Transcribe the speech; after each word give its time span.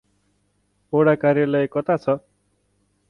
ओडा 0.93 1.13
कार्यलय 1.15 1.67
कता 1.71 1.97
छ? 1.97 2.17